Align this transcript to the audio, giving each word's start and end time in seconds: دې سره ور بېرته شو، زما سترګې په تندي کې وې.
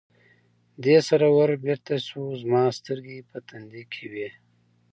دې 0.83 0.97
سره 1.07 1.25
ور 1.35 1.49
بېرته 1.65 1.95
شو، 2.05 2.21
زما 2.41 2.63
سترګې 2.77 3.17
په 3.29 3.37
تندي 3.47 3.83
کې 3.93 4.05
وې. 4.11 4.29